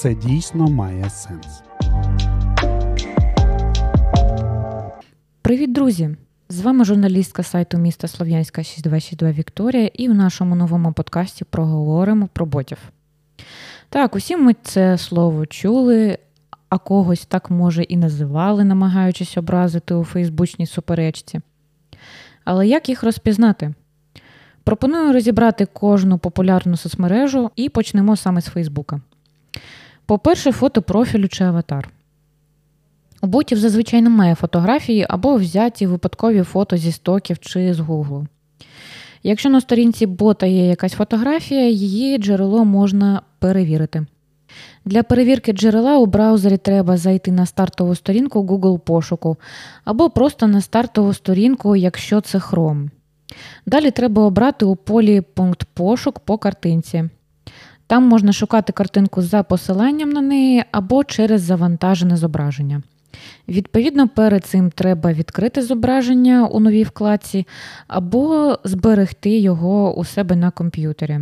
[0.00, 1.62] це дійсно має сенс.
[5.42, 6.16] Привіт, друзі!
[6.48, 12.46] З вами журналістка сайту міста Слов'янська 6262 Вікторія, і в нашому новому подкасті проговоримо про
[12.46, 12.78] ботів.
[13.88, 16.18] Так, усі ми це слово чули,
[16.68, 21.40] а когось так, може, і називали, намагаючись образити у Фейсбучній суперечці.
[22.44, 23.74] Але як їх розпізнати?
[24.64, 29.00] Пропоную розібрати кожну популярну соцмережу і почнемо саме з Фейсбука.
[30.10, 31.90] По-перше, фото профілю чи аватар.
[33.22, 38.26] У ботів зазвичай немає фотографії або взяті випадкові фото зі стоків чи з Гуглу.
[39.22, 44.06] Якщо на сторінці бота є якась фотографія, її джерело можна перевірити.
[44.84, 49.36] Для перевірки джерела у браузері треба зайти на стартову сторінку Google пошуку
[49.84, 52.88] або просто на стартову сторінку, якщо це Chrome.
[53.66, 57.08] Далі треба обрати у полі пункт пошук по картинці.
[57.90, 62.82] Там можна шукати картинку за посиланням на неї або через завантажене зображення.
[63.48, 67.46] Відповідно, перед цим треба відкрити зображення у новій вкладці
[67.88, 71.20] або зберегти його у себе на комп'ютері.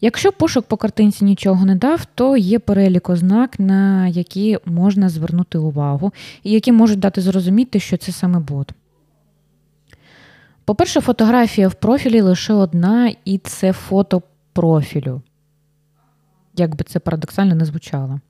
[0.00, 5.58] Якщо пошук по картинці нічого не дав, то є перелік ознак, на які можна звернути
[5.58, 8.72] увагу, і які можуть дати зрозуміти, що це саме бот.
[10.64, 14.22] По-перше, фотографія в профілі лише одна, і це фото
[14.54, 15.22] профілю.
[16.56, 18.20] Як би це парадоксально не звучало.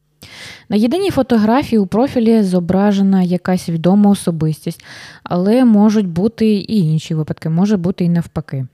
[0.69, 4.85] На єдиній фотографії у профілі зображена якась відома особистість,
[5.23, 8.67] але можуть бути і інші випадки, може бути і навпаки.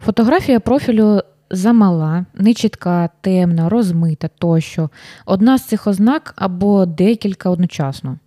[0.00, 4.90] Фотографія профілю замала, нечітка, темна, розмита тощо.
[5.26, 8.18] Одна з цих ознак або декілька одночасно.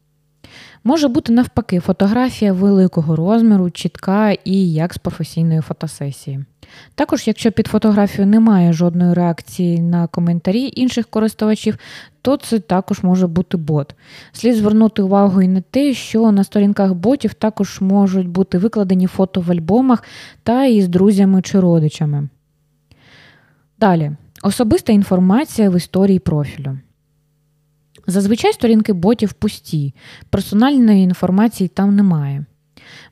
[0.83, 6.45] Може бути навпаки, фотографія великого розміру, чітка і як з професійної фотосесії.
[6.95, 11.77] Також, якщо під фотографією немає жодної реакції на коментарі інших користувачів,
[12.21, 13.95] то це також може бути бот.
[14.31, 19.41] Слід звернути увагу і на те, що на сторінках ботів також можуть бути викладені фото
[19.41, 20.03] в альбомах
[20.43, 22.29] та із друзями чи родичами.
[23.79, 24.11] Далі,
[24.43, 26.77] особиста інформація в історії профілю.
[28.07, 29.93] Зазвичай сторінки ботів пусті,
[30.29, 32.45] персональної інформації там немає.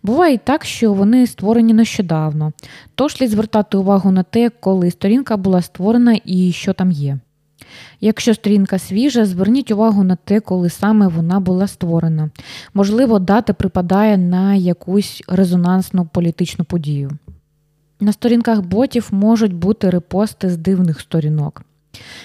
[0.04, 2.54] Буває і так, що вони створені нещодавно,
[2.96, 7.20] тож слід звертати увагу на те, коли сторінка була створена і що там є.
[8.02, 12.30] Якщо сторінка свіжа, зверніть увагу на те, коли саме вона була створена.
[12.74, 17.12] Можливо, дата припадає на якусь резонансну політичну подію.
[18.00, 21.64] На сторінках ботів можуть бути репости з дивних сторінок.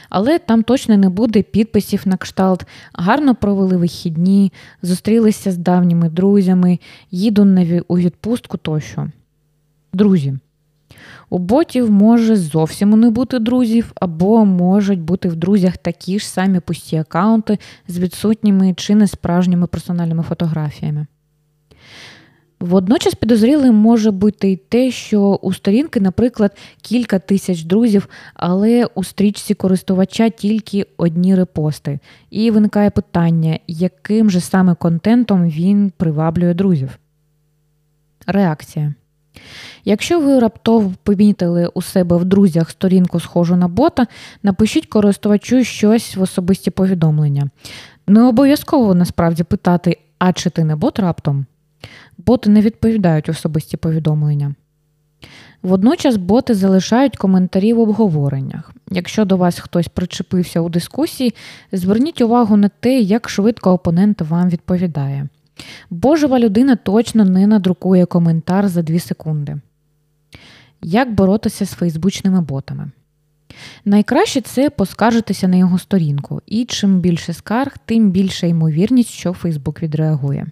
[0.09, 6.79] Але там точно не буде підписів на кшталт, гарно провели вихідні, зустрілися з давніми друзями,
[7.11, 7.45] їду
[7.89, 9.09] у відпустку тощо.
[9.93, 10.35] Друзі.
[11.31, 16.61] У ботів може зовсім не бути друзів, або можуть бути в друзях такі ж самі
[16.61, 21.07] пусті аккаунти з відсутніми чи несправжніми персональними фотографіями.
[22.61, 29.05] Водночас підозрілим може бути й те, що у сторінки, наприклад, кілька тисяч друзів, але у
[29.05, 31.99] стрічці користувача тільки одні репости.
[32.31, 36.99] І виникає питання, яким же саме контентом він приваблює друзів.
[38.27, 38.95] Реакція.
[39.85, 44.07] Якщо ви раптово помітили у себе в друзях сторінку, схожу на бота,
[44.43, 47.51] напишіть користувачу щось в особисті повідомлення.
[48.07, 51.47] Не обов'язково насправді питати, а чи ти не бот раптом?
[52.19, 54.55] Боти не відповідають особисті повідомлення.
[55.63, 58.73] Водночас боти залишають коментарі в обговореннях.
[58.91, 61.35] Якщо до вас хтось причепився у дискусії,
[61.73, 65.29] зверніть увагу на те, як швидко опонент вам відповідає.
[65.91, 69.57] Божева людина точно не надрукує коментар за 2 секунди.
[70.83, 72.91] Як боротися з фейсбучними ботами?
[73.85, 79.83] Найкраще це поскаржитися на його сторінку, і чим більше скарг, тим більша ймовірність, що Фейсбук
[79.83, 80.47] відреагує.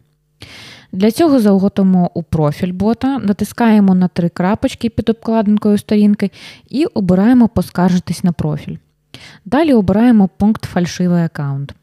[0.95, 6.31] Для цього заготимо у профіль бота, натискаємо на три крапочки під обкладинкою сторінки
[6.71, 8.77] і обираємо Поскаржитись на профіль.
[9.45, 11.75] Далі обираємо пункт Фальшивий аккаунт.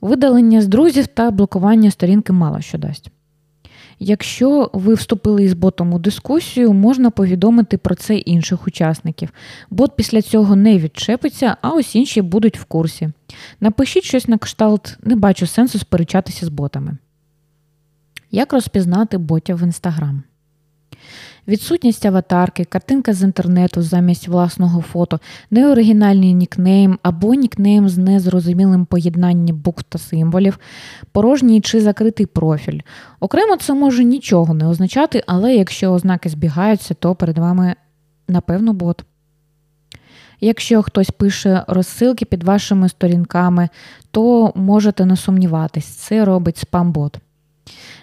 [0.00, 3.10] Видалення з друзів та блокування сторінки мало що дасть.
[3.98, 9.28] Якщо ви вступили із ботом у дискусію, можна повідомити про це інших учасників.
[9.70, 13.08] Бот після цього не відчепиться, а ось інші будуть в курсі.
[13.60, 16.96] Напишіть щось на кшталт, не бачу сенсу сперечатися з ботами.
[18.30, 20.22] Як розпізнати ботів в Інстаграм?
[21.48, 25.20] Відсутність аватарки, картинка з інтернету замість власного фото,
[25.50, 30.58] неоригінальний нікнейм або нікнейм з незрозумілим поєднанням букв та символів,
[31.12, 32.80] порожній чи закритий профіль.
[33.20, 37.74] Окремо це може нічого не означати, але якщо ознаки збігаються, то перед вами,
[38.28, 39.04] напевно, бот.
[40.40, 43.68] Якщо хтось пише розсилки під вашими сторінками,
[44.10, 47.18] то можете не сумніватись, це робить спам-бот.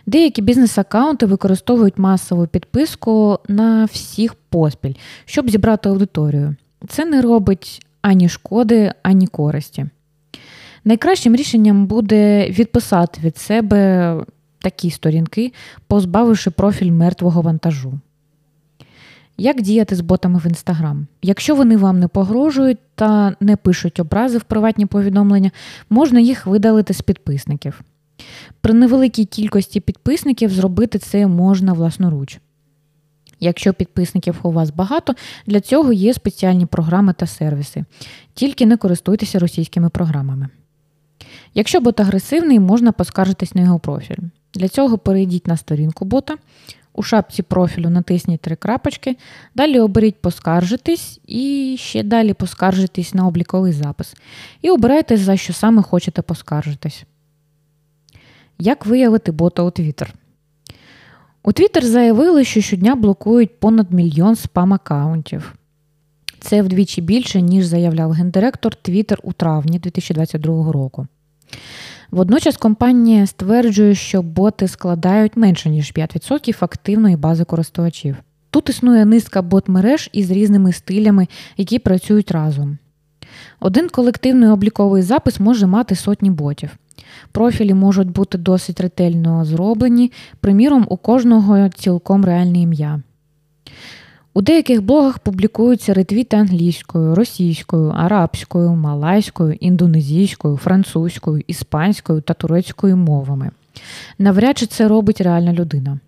[0.05, 4.93] Деякі бізнес-аккаунти використовують масову підписку на всіх поспіль,
[5.25, 6.55] щоб зібрати аудиторію.
[6.87, 9.85] Це не робить ані шкоди, ані користі.
[10.85, 14.17] Найкращим рішенням буде відписати від себе
[14.61, 15.53] такі сторінки,
[15.87, 17.93] позбавивши профіль мертвого вантажу.
[19.37, 21.07] Як діяти з ботами в Інстаграм?
[21.21, 25.51] Якщо вони вам не погрожують та не пишуть образи в приватні повідомлення,
[25.89, 27.81] можна їх видалити з підписників.
[28.61, 32.39] При невеликій кількості підписників зробити це можна власноруч.
[33.39, 35.15] Якщо підписників у вас багато,
[35.47, 37.85] для цього є спеціальні програми та сервіси.
[38.33, 40.49] Тільки не користуйтеся російськими програмами.
[41.53, 44.17] Якщо бот агресивний, можна поскаржитись на його профіль.
[44.53, 46.35] Для цього перейдіть на сторінку бота,
[46.93, 49.17] у шапці профілю натисніть три крапочки,
[49.55, 54.15] далі оберіть Поскаржитись і ще далі поскаржитись на обліковий запис.
[54.61, 57.05] І обирайте, за що саме хочете поскаржитись.
[58.63, 60.07] Як виявити бота у Twitter?
[61.43, 65.41] У Twitter заявили, що щодня блокують понад мільйон спам-аккаунтів.
[66.39, 71.07] Це вдвічі більше, ніж заявляв гендиректор Twitter у травні 2022 року.
[72.11, 78.15] Водночас компанія стверджує, що боти складають менше ніж 5% активної бази користувачів.
[78.49, 81.27] Тут існує низка бот-мереж із різними стилями,
[81.57, 82.77] які працюють разом.
[83.59, 86.69] Один колективний обліковий запис може мати сотні ботів.
[87.31, 93.01] Профілі можуть бути досить ретельно зроблені, приміром, у кожного цілком реальне ім'я.
[94.33, 103.51] У деяких блогах публікуються ретвіти англійською, російською, арабською, малайською, індонезійською, французькою, іспанською та турецькою мовами.
[104.19, 105.99] Навряд чи це робить реальна людина.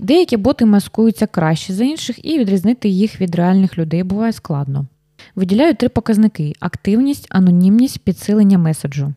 [0.00, 4.86] Деякі боти маскуються краще за інших, і відрізнити їх від реальних людей буває складно.
[5.34, 9.12] Виділяють три показники: активність, анонімність, підсилення меседжу.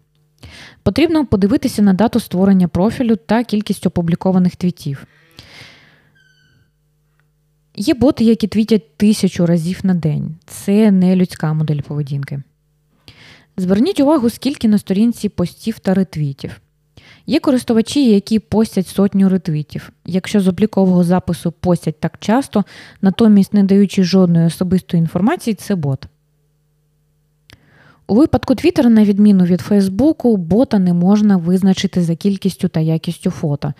[0.83, 5.05] Потрібно подивитися на дату створення профілю та кількість опублікованих твітів.
[7.75, 10.35] Є боти, які твітять тисячу разів на день.
[10.45, 12.41] Це не людська модель поведінки.
[13.57, 16.61] Зверніть увагу, скільки на сторінці постів та ретвітів.
[17.27, 19.91] Є користувачі, які постять сотню ретвітів.
[20.05, 22.63] Якщо з облікового запису постять так часто,
[23.01, 26.07] натомість не даючи жодної особистої інформації, це бот.
[28.07, 33.31] У випадку Twitter, на відміну від Фейсбуку, бота не можна визначити за кількістю та якістю
[33.31, 33.73] фото.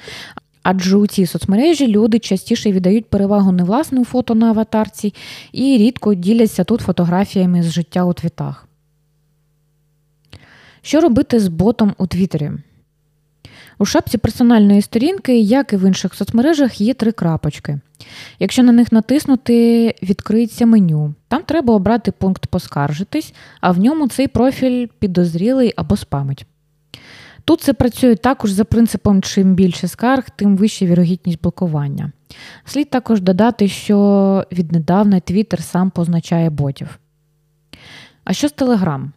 [0.63, 5.13] Адже у цій соцмережі люди частіше віддають перевагу не власним фото на аватарці
[5.51, 8.68] і рідко діляться тут фотографіями з життя у твітах.
[10.81, 12.51] Що робити з ботом у Твіттері?
[13.77, 17.80] У шапці персональної сторінки, як і в інших соцмережах, є три крапочки.
[18.39, 21.13] Якщо на них натиснути, відкриється меню.
[21.27, 26.45] Там треба обрати пункт Поскаржитись, а в ньому цей профіль підозрілий або спамить.
[27.45, 32.12] Тут це працює також за принципом чим більше скарг, тим вища вірогідність блокування.
[32.66, 37.00] Слід також додати, що віднедавна Twitter сам позначає ботів.
[38.24, 39.10] А що з Telegram?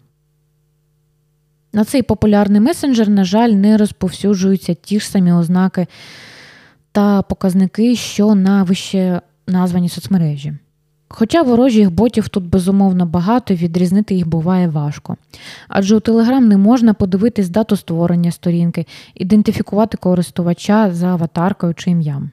[1.72, 5.86] На цей популярний месенджер, на жаль, не розповсюджуються ті ж самі ознаки
[6.92, 10.52] та показники, що на вище названі соцмережі.
[11.08, 15.16] Хоча ворожих ботів тут безумовно багато, відрізнити їх буває важко.
[15.68, 22.30] Адже у Telegram не можна подивитись дату створення сторінки, ідентифікувати користувача за аватаркою чи ім'ям.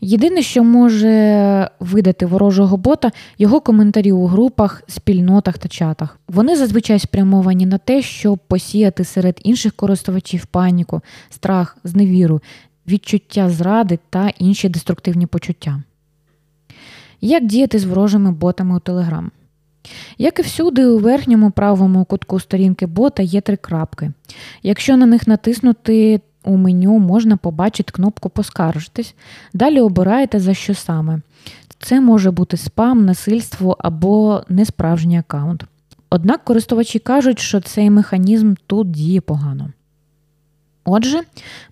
[0.00, 6.18] Єдине, що може видати ворожого бота, його коментарі у групах, спільнотах та чатах.
[6.28, 11.00] Вони зазвичай спрямовані на те, щоб посіяти серед інших користувачів паніку,
[11.30, 12.40] страх, зневіру,
[12.88, 15.82] відчуття зради та інші деструктивні почуття.
[17.20, 19.28] Як діяти з ворожими ботами у Telegram?
[20.18, 24.12] Як і всюди, у верхньому правому кутку сторінки бота є три крапки.
[24.62, 29.14] Якщо на них натиснути у меню, можна побачити кнопку Поскаржитись.
[29.52, 31.20] Далі обираєте за що саме.
[31.78, 35.64] Це може бути спам, насильство або несправжній аккаунт.
[36.10, 39.70] Однак користувачі кажуть, що цей механізм тут діє погано.
[40.84, 41.20] Отже,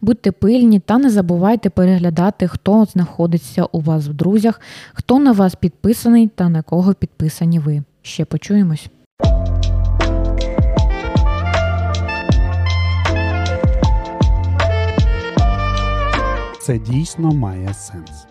[0.01, 4.61] будьте пильні та не забувайте переглядати, хто знаходиться у вас в друзях,
[4.93, 7.83] хто на вас підписаний та на кого підписані ви.
[8.03, 8.89] Ще почуємось.
[16.65, 18.27] Це дійсно має сенс.